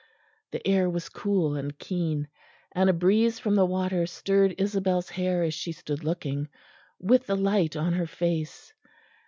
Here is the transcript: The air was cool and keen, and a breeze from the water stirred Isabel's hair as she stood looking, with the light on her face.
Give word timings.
The 0.49 0.67
air 0.67 0.89
was 0.89 1.09
cool 1.09 1.55
and 1.55 1.77
keen, 1.77 2.27
and 2.71 2.89
a 2.89 2.91
breeze 2.91 3.37
from 3.37 3.53
the 3.53 3.67
water 3.67 4.07
stirred 4.07 4.55
Isabel's 4.57 5.09
hair 5.11 5.43
as 5.43 5.53
she 5.53 5.71
stood 5.73 6.03
looking, 6.03 6.49
with 6.99 7.27
the 7.27 7.37
light 7.37 7.75
on 7.75 7.93
her 7.93 8.07
face. 8.07 8.73